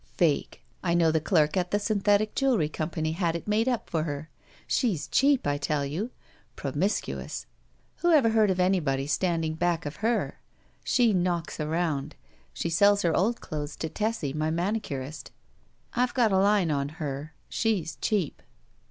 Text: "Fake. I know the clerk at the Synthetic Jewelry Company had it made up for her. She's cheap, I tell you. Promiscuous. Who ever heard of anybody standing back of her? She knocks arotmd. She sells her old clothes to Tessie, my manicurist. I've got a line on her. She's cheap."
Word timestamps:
"Fake. 0.17 0.63
I 0.81 0.95
know 0.95 1.11
the 1.11 1.21
clerk 1.21 1.55
at 1.55 1.69
the 1.69 1.77
Synthetic 1.77 2.33
Jewelry 2.33 2.69
Company 2.69 3.11
had 3.11 3.35
it 3.35 3.47
made 3.47 3.67
up 3.69 3.87
for 3.87 4.01
her. 4.01 4.31
She's 4.65 5.05
cheap, 5.05 5.45
I 5.45 5.59
tell 5.59 5.85
you. 5.85 6.09
Promiscuous. 6.55 7.45
Who 7.97 8.11
ever 8.11 8.29
heard 8.29 8.49
of 8.49 8.59
anybody 8.59 9.05
standing 9.05 9.53
back 9.53 9.85
of 9.85 9.97
her? 9.97 10.39
She 10.83 11.13
knocks 11.13 11.59
arotmd. 11.59 12.13
She 12.51 12.67
sells 12.71 13.03
her 13.03 13.15
old 13.15 13.41
clothes 13.41 13.75
to 13.75 13.89
Tessie, 13.89 14.33
my 14.33 14.49
manicurist. 14.49 15.29
I've 15.93 16.15
got 16.15 16.31
a 16.31 16.37
line 16.39 16.71
on 16.71 16.89
her. 16.97 17.35
She's 17.47 17.95
cheap." 18.01 18.41